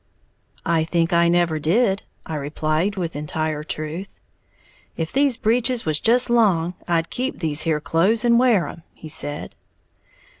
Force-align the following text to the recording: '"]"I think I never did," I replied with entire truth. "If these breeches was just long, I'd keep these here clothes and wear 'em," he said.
'"]"I 0.65 0.83
think 0.83 1.13
I 1.13 1.27
never 1.27 1.59
did," 1.59 2.01
I 2.25 2.33
replied 2.33 2.95
with 2.95 3.15
entire 3.15 3.63
truth. 3.63 4.19
"If 4.97 5.13
these 5.13 5.37
breeches 5.37 5.85
was 5.85 5.99
just 5.99 6.27
long, 6.27 6.73
I'd 6.87 7.11
keep 7.11 7.37
these 7.37 7.61
here 7.69 7.79
clothes 7.79 8.25
and 8.25 8.39
wear 8.39 8.67
'em," 8.67 8.81
he 8.95 9.09
said. 9.09 9.53